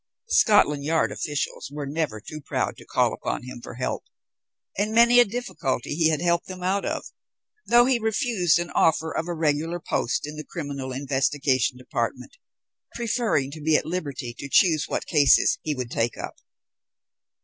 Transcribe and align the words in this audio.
Scotland 0.31 0.83
Yard 0.83 1.11
officials 1.11 1.69
were 1.71 1.85
never 1.85 2.19
too 2.19 2.41
proud 2.41 2.75
to 2.77 2.85
call 2.87 3.13
upon 3.13 3.43
him 3.43 3.61
for 3.61 3.75
help, 3.75 4.05
and 4.75 4.93
many 4.95 5.19
a 5.19 5.25
difficulty 5.25 5.93
he 5.93 6.09
had 6.09 6.19
helped 6.23 6.47
them 6.47 6.63
out 6.63 6.83
of, 6.85 7.05
though 7.67 7.85
he 7.85 7.99
refused 7.99 8.57
an 8.57 8.71
offer 8.71 9.15
of 9.15 9.27
a 9.27 9.33
regular 9.35 9.79
post 9.79 10.25
in 10.25 10.37
the 10.37 10.43
Criminal 10.43 10.91
Investigation 10.91 11.77
Department, 11.77 12.37
preferring 12.95 13.51
to 13.51 13.61
be 13.61 13.75
at 13.77 13.85
liberty 13.85 14.33
to 14.39 14.49
choose 14.49 14.85
what 14.87 15.05
cases 15.05 15.59
he 15.61 15.75
would 15.75 15.91
take 15.91 16.17
up. 16.17 16.37